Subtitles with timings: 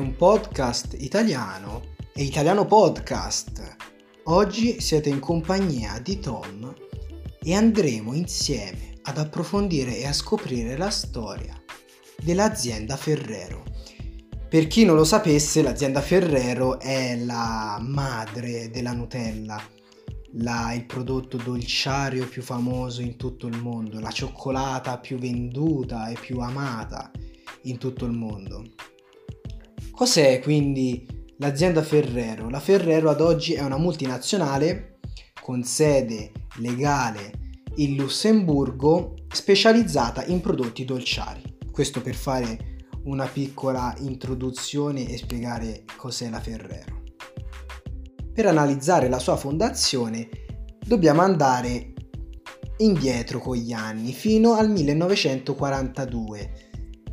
[0.00, 1.82] un podcast italiano
[2.14, 3.76] e Italiano Podcast.
[4.24, 6.74] Oggi siete in compagnia di Tom
[7.42, 11.54] e andremo insieme ad approfondire e a scoprire la storia
[12.22, 13.62] dell'azienda Ferrero.
[14.48, 19.62] Per chi non lo sapesse, l'azienda Ferrero è la madre della Nutella,
[20.32, 26.16] la, il prodotto dolciario più famoso in tutto il mondo, la cioccolata più venduta e
[26.18, 27.10] più amata
[27.64, 28.64] in tutto il mondo.
[30.00, 32.48] Cos'è quindi l'azienda Ferrero?
[32.48, 35.00] La Ferrero ad oggi è una multinazionale
[35.42, 41.42] con sede legale in Lussemburgo specializzata in prodotti dolciari.
[41.70, 47.02] Questo per fare una piccola introduzione e spiegare cos'è la Ferrero.
[48.32, 50.30] Per analizzare la sua fondazione
[50.82, 51.92] dobbiamo andare
[52.78, 56.69] indietro con gli anni fino al 1942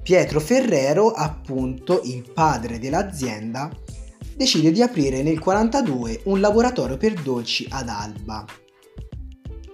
[0.07, 3.69] Pietro Ferrero, appunto il padre dell'azienda,
[4.37, 8.45] decide di aprire nel 1942 un laboratorio per dolci ad Alba,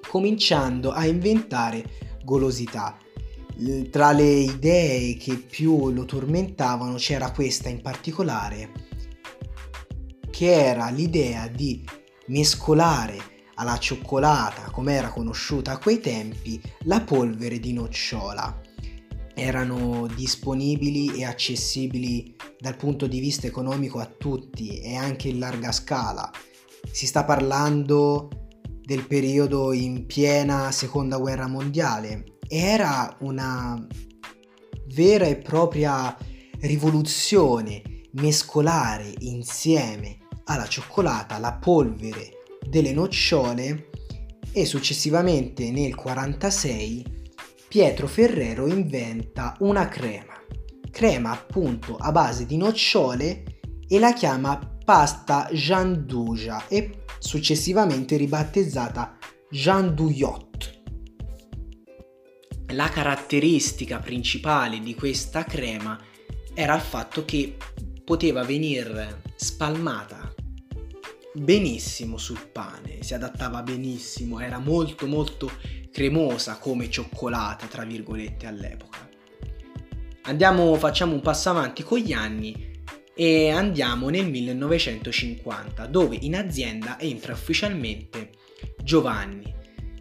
[0.08, 1.84] cominciando a inventare
[2.24, 2.98] golosità.
[3.92, 8.72] Tra le idee che più lo tormentavano c'era questa in particolare,
[10.32, 11.86] che era l'idea di
[12.30, 13.20] mescolare
[13.54, 18.72] alla cioccolata, come era conosciuta a quei tempi, la polvere di nocciola
[19.34, 25.72] erano disponibili e accessibili dal punto di vista economico a tutti e anche in larga
[25.72, 26.30] scala.
[26.92, 28.30] Si sta parlando
[28.82, 33.88] del periodo in piena seconda guerra mondiale era una
[34.94, 36.16] vera e propria
[36.60, 43.90] rivoluzione mescolare insieme alla cioccolata la polvere delle nocciole
[44.52, 47.23] e successivamente nel 1946
[47.74, 50.40] Pietro Ferrero inventa una crema,
[50.92, 59.18] crema appunto a base di nocciole e la chiama pasta Gianduja e successivamente ribattezzata
[59.50, 60.82] Giandouillot.
[62.74, 66.00] La caratteristica principale di questa crema
[66.54, 67.58] era il fatto che
[68.06, 70.23] poteva venire spalmata
[71.34, 75.52] benissimo sul pane, si adattava benissimo, era molto molto
[75.92, 79.10] cremosa come cioccolata, tra virgolette, all'epoca.
[80.24, 82.72] Andiamo, facciamo un passo avanti con gli anni
[83.16, 88.32] e andiamo nel 1950, dove in azienda entra ufficialmente
[88.82, 89.52] Giovanni.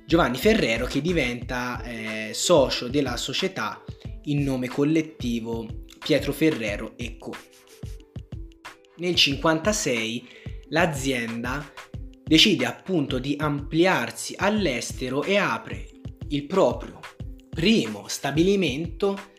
[0.06, 3.82] Giovanni Ferrero che diventa eh, socio della società
[4.25, 5.66] in nome collettivo
[5.99, 7.34] Pietro Ferrero e Co.
[8.97, 10.41] Nel 1956
[10.72, 11.71] l'azienda
[12.25, 15.88] decide appunto di ampliarsi all'estero e apre
[16.28, 17.00] il proprio
[17.50, 19.31] primo stabilimento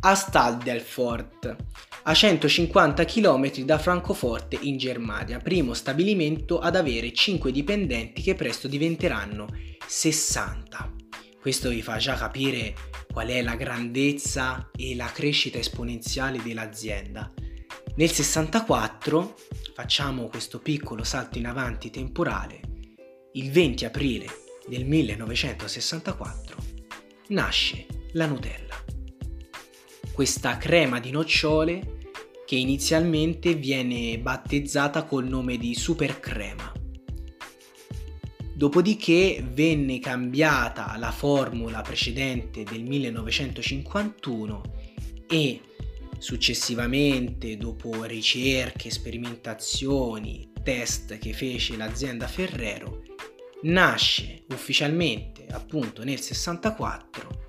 [0.00, 1.56] a Staldelfort,
[2.02, 8.68] a 150 km da Francoforte in Germania, primo stabilimento ad avere 5 dipendenti che presto
[8.68, 9.48] diventeranno
[9.86, 10.92] 60.
[11.40, 12.74] Questo vi fa già capire
[13.10, 17.32] qual è la grandezza e la crescita esponenziale dell'azienda.
[17.96, 19.36] Nel 64
[19.72, 22.60] facciamo questo piccolo salto in avanti temporale,
[23.34, 24.26] il 20 aprile
[24.66, 26.56] del 1964
[27.28, 28.82] nasce la Nutella.
[30.12, 31.98] Questa crema di nocciole
[32.44, 36.72] che inizialmente viene battezzata col nome di super crema.
[38.54, 44.62] Dopodiché venne cambiata la formula precedente del 1951
[45.28, 45.60] e
[46.18, 53.02] Successivamente, dopo ricerche, sperimentazioni, test che fece l'azienda Ferrero,
[53.62, 57.42] nasce ufficialmente appunto nel 64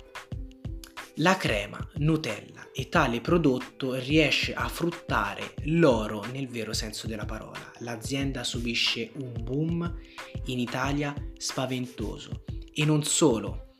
[1.20, 7.72] la crema Nutella e tale prodotto riesce a fruttare l'oro nel vero senso della parola.
[7.78, 9.98] L'azienda subisce un boom
[10.46, 13.72] in Italia spaventoso e non solo,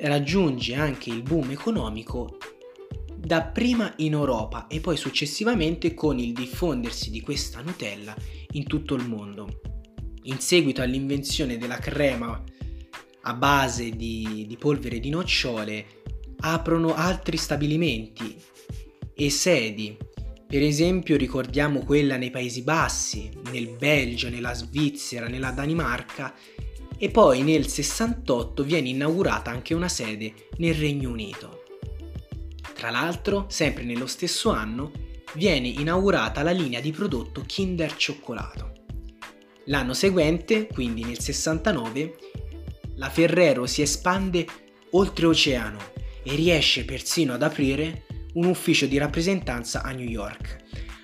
[0.00, 2.38] raggiunge anche il boom economico
[3.24, 8.14] dapprima in Europa e poi successivamente con il diffondersi di questa Nutella
[8.52, 9.60] in tutto il mondo.
[10.24, 12.42] In seguito all'invenzione della crema
[13.24, 16.02] a base di, di polvere di nocciole,
[16.40, 18.36] aprono altri stabilimenti
[19.14, 19.96] e sedi.
[20.46, 26.34] Per esempio ricordiamo quella nei Paesi Bassi, nel Belgio, nella Svizzera, nella Danimarca
[26.98, 31.61] e poi nel 68 viene inaugurata anche una sede nel Regno Unito.
[32.82, 34.90] Tra l'altro, sempre nello stesso anno,
[35.34, 38.72] viene inaugurata la linea di prodotto Kinder Cioccolato.
[39.66, 42.16] L'anno seguente, quindi nel 69,
[42.96, 44.44] la Ferrero si espande
[44.90, 45.78] oltreoceano
[46.24, 48.02] e riesce persino ad aprire
[48.32, 50.56] un ufficio di rappresentanza a New York.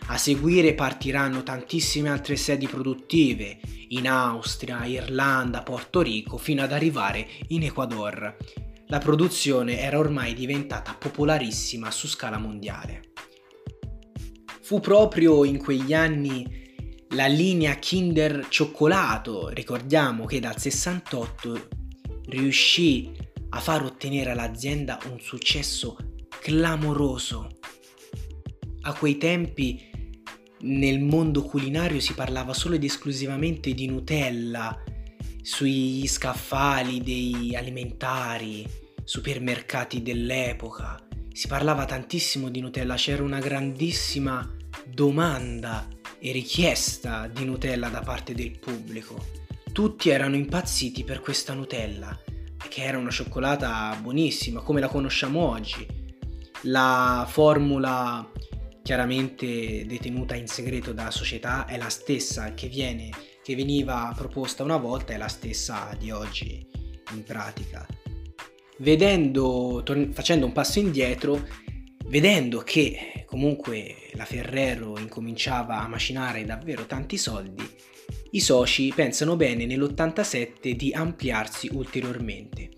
[0.09, 3.61] A seguire partiranno tantissime altre sedi produttive
[3.91, 8.37] in Austria, Irlanda, Porto Rico, fino ad arrivare in Ecuador.
[8.91, 13.13] La produzione era ormai diventata popolarissima su scala mondiale.
[14.63, 21.69] Fu proprio in quegli anni la linea Kinder Cioccolato, ricordiamo che dal 68
[22.29, 23.13] riuscì
[23.51, 25.97] a far ottenere all'azienda un successo
[26.41, 27.59] clamoroso.
[28.83, 29.91] A quei tempi
[30.61, 34.83] nel mondo culinario si parlava solo ed esclusivamente di Nutella,
[35.49, 38.69] sui scaffali dei alimentari,
[39.03, 41.03] supermercati dell'epoca.
[41.33, 44.47] Si parlava tantissimo di Nutella, c'era una grandissima
[44.87, 49.25] domanda e richiesta di Nutella da parte del pubblico.
[49.73, 52.17] Tutti erano impazziti per questa Nutella,
[52.69, 55.87] che era una cioccolata buonissima, come la conosciamo oggi.
[56.65, 58.31] La formula
[58.83, 63.09] chiaramente detenuta in segreto dalla società, è la stessa che, viene,
[63.49, 66.67] che veniva proposta una volta, è la stessa di oggi
[67.15, 67.87] in pratica.
[68.77, 71.49] Vedendo, tor- facendo un passo indietro,
[72.09, 77.67] vedendo che comunque la Ferrero incominciava a macinare davvero tanti soldi,
[78.33, 82.69] i soci pensano bene nell'87 di ampliarsi ulteriormente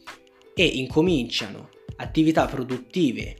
[0.54, 3.38] e incominciano attività produttive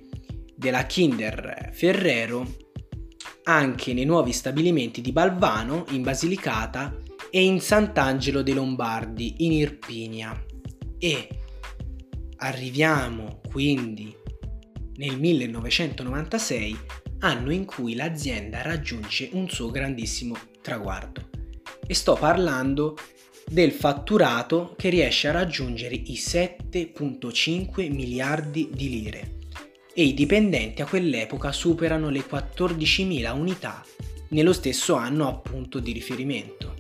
[0.57, 2.57] della Kinder Ferrero
[3.45, 6.93] anche nei nuovi stabilimenti di Balvano, in Basilicata
[7.31, 10.45] e in Sant'Angelo dei Lombardi, in Irpinia.
[10.99, 11.29] E
[12.37, 14.15] arriviamo quindi
[14.97, 16.79] nel 1996,
[17.21, 21.29] anno in cui l'azienda raggiunge un suo grandissimo traguardo.
[21.87, 22.97] E sto parlando
[23.51, 29.39] del fatturato che riesce a raggiungere i 7.5 miliardi di lire
[29.93, 33.85] e i dipendenti a quell'epoca superano le 14.000 unità
[34.29, 36.80] nello stesso anno appunto di riferimento.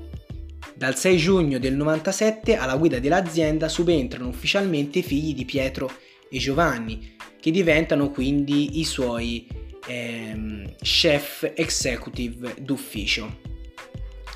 [0.80, 5.92] Dal 6 giugno del 97 alla guida dell'azienda subentrano ufficialmente i figli di Pietro
[6.30, 9.46] e Giovanni, che diventano quindi i suoi
[9.86, 13.40] ehm, chef executive d'ufficio.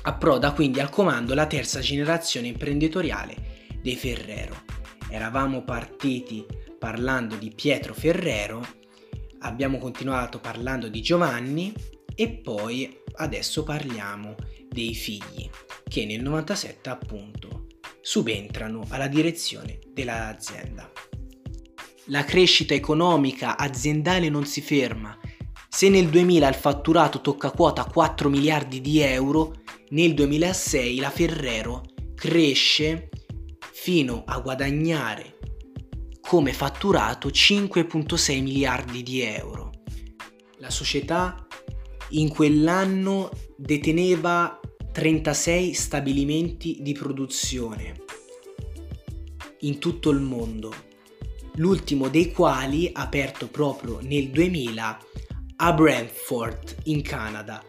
[0.03, 3.35] Approda quindi al comando la terza generazione imprenditoriale
[3.81, 4.65] dei Ferrero.
[5.09, 6.45] Eravamo partiti
[6.77, 8.63] parlando di Pietro Ferrero,
[9.39, 11.73] abbiamo continuato parlando di Giovanni
[12.13, 14.35] e poi adesso parliamo
[14.69, 15.49] dei figli
[15.95, 17.67] che nel 97 appunto
[18.01, 20.91] subentrano alla direzione dell'azienda.
[22.07, 25.17] La crescita economica aziendale non si ferma.
[25.69, 29.61] Se nel 2000 il fatturato tocca quota 4 miliardi di euro,
[29.91, 31.83] nel 2006 la Ferrero
[32.13, 33.07] cresce
[33.71, 35.37] fino a guadagnare
[36.19, 39.71] come fatturato 5.6 miliardi di euro.
[40.57, 41.47] La società
[42.09, 44.59] in quell'anno deteneva
[44.95, 48.01] 36 stabilimenti di produzione
[49.59, 50.73] in tutto il mondo,
[51.55, 54.99] l'ultimo dei quali aperto proprio nel 2000
[55.57, 57.61] a Brantford in Canada.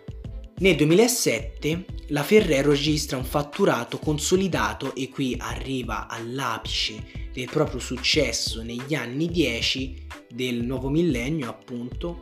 [0.58, 8.62] Nel 2007 la Ferrero registra un fatturato consolidato e qui arriva all'apice del proprio successo
[8.62, 12.20] negli anni 10 del nuovo millennio appunto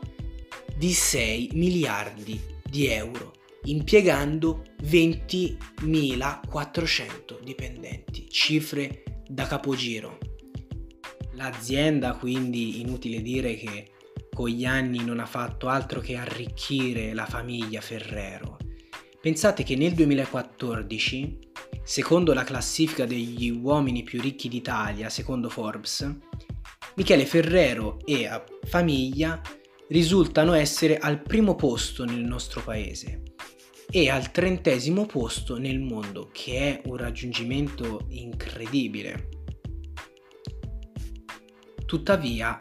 [0.75, 10.19] di 6 miliardi di euro impiegando 20.400 dipendenti, cifre da capogiro.
[11.33, 13.91] L'azienda quindi inutile dire che
[14.33, 18.57] con gli anni non ha fatto altro che arricchire la famiglia Ferrero.
[19.21, 21.53] Pensate che nel 2014
[21.87, 26.17] Secondo la classifica degli uomini più ricchi d'Italia, secondo Forbes,
[26.95, 28.27] Michele Ferrero e
[28.63, 29.39] famiglia
[29.89, 33.34] risultano essere al primo posto nel nostro paese
[33.91, 39.29] e al trentesimo posto nel mondo, che è un raggiungimento incredibile.
[41.87, 42.57] Tuttavia,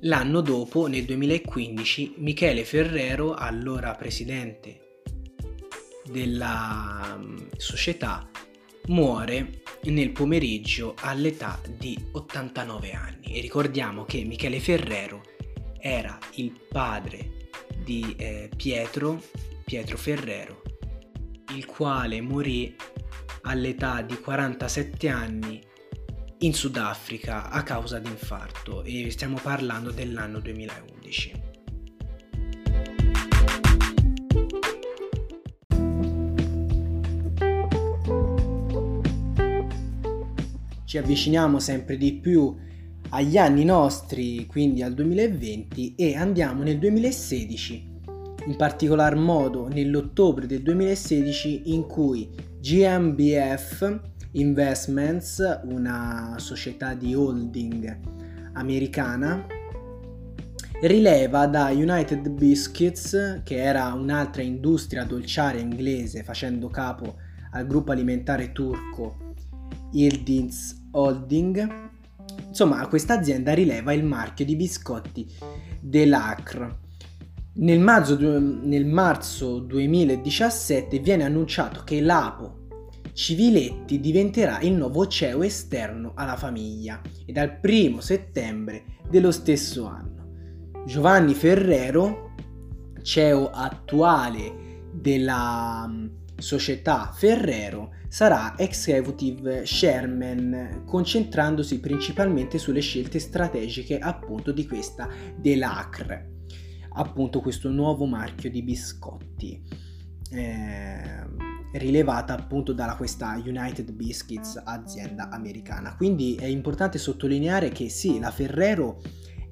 [0.00, 5.02] l'anno dopo, nel 2015, Michele Ferrero, allora presidente
[6.10, 8.30] della mm, società
[8.86, 15.22] muore nel pomeriggio all'età di 89 anni e ricordiamo che Michele Ferrero
[15.78, 17.48] era il padre
[17.84, 19.22] di eh, Pietro,
[19.68, 20.62] Pietro Ferrero,
[21.54, 22.74] il quale morì
[23.42, 25.62] all'età di 47 anni
[26.38, 31.42] in Sudafrica a causa di infarto e stiamo parlando dell'anno 2011.
[40.86, 42.56] ci avviciniamo sempre di più
[43.10, 47.87] agli anni nostri, quindi al 2020, e andiamo nel 2016.
[48.48, 54.00] In particolar modo nell'ottobre del 2016 in cui GMBF
[54.32, 57.98] Investments, una società di holding
[58.54, 59.46] americana,
[60.80, 67.16] rileva da United Biscuits, che era un'altra industria dolciaria inglese facendo capo
[67.50, 69.34] al gruppo alimentare turco
[69.92, 71.90] Yildiz Holding,
[72.46, 75.26] insomma questa azienda rileva il marchio di biscotti
[75.80, 76.86] dell'Acre.
[77.60, 82.66] Nel marzo, nel marzo 2017 viene annunciato che l'Apo
[83.12, 90.84] Civiletti diventerà il nuovo CEO esterno alla famiglia e dal 1 settembre dello stesso anno.
[90.86, 92.34] Giovanni Ferrero,
[93.02, 104.52] CEO attuale della mm, società Ferrero, sarà executive chairman concentrandosi principalmente sulle scelte strategiche appunto
[104.52, 106.37] di questa Delacre,
[106.94, 109.62] appunto questo nuovo marchio di biscotti.
[110.30, 111.26] Eh,
[111.72, 115.94] rilevata appunto da questa United Biscuits azienda americana.
[115.96, 119.00] Quindi è importante sottolineare che sì, la Ferrero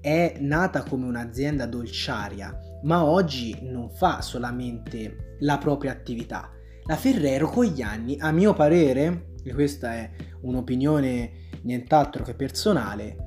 [0.01, 6.51] è nata come un'azienda dolciaria, ma oggi non fa solamente la propria attività.
[6.85, 10.11] La Ferrero con gli anni, a mio parere, e questa è
[10.43, 13.26] un'opinione nient'altro che personale,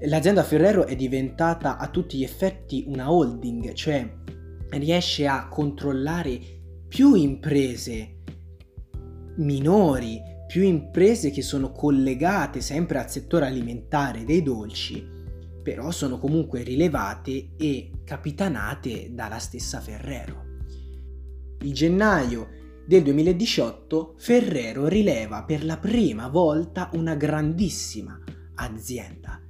[0.00, 4.08] l'azienda Ferrero è diventata a tutti gli effetti una holding, cioè
[4.70, 6.38] riesce a controllare
[6.88, 8.22] più imprese
[9.36, 15.04] minori, più imprese che sono collegate sempre al settore alimentare dei dolci,
[15.62, 20.42] però sono comunque rilevate e capitanate dalla stessa Ferrero.
[21.60, 22.48] Il gennaio
[22.86, 28.20] del 2018 Ferrero rileva per la prima volta una grandissima
[28.56, 29.43] azienda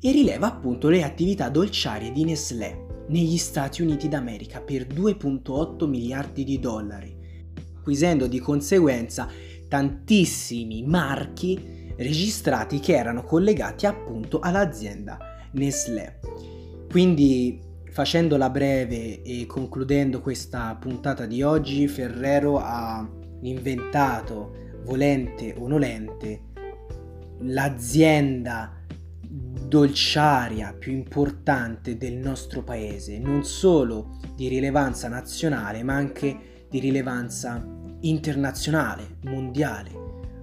[0.00, 6.44] e rileva appunto le attività dolciarie di Nestlé negli Stati Uniti d'America per 2.8 miliardi
[6.44, 7.18] di dollari
[7.80, 9.28] acquisendo di conseguenza
[9.66, 15.18] tantissimi marchi registrati che erano collegati appunto all'azienda
[15.52, 16.20] Nestlé.
[16.88, 23.08] Quindi facendola breve e concludendo questa puntata di oggi, Ferrero ha
[23.42, 24.54] inventato,
[24.84, 26.42] volente o nolente,
[27.40, 28.79] l'azienda
[29.70, 37.64] dolciaria più importante del nostro paese, non solo di rilevanza nazionale, ma anche di rilevanza
[38.00, 39.90] internazionale, mondiale.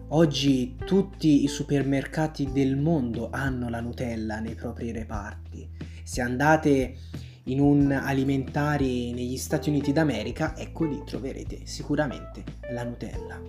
[0.10, 5.68] Oggi tutti i supermercati del mondo hanno la Nutella nei propri reparti.
[6.04, 6.96] Se andate
[7.44, 13.42] in un alimentari negli Stati Uniti d'America, ecco lì troverete sicuramente la Nutella.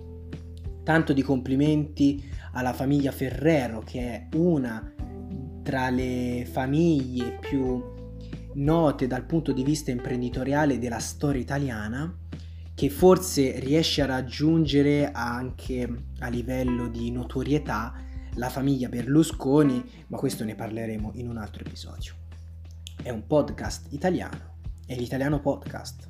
[0.83, 2.21] Tanto di complimenti
[2.51, 4.95] alla famiglia Ferrero che è una
[5.63, 7.83] tra le famiglie più
[8.53, 12.13] note dal punto di vista imprenditoriale della storia italiana
[12.73, 15.87] che forse riesce a raggiungere anche
[16.19, 17.93] a livello di notorietà
[18.35, 22.13] la famiglia Berlusconi, ma questo ne parleremo in un altro episodio.
[23.01, 26.09] È un podcast italiano, è l'italiano podcast.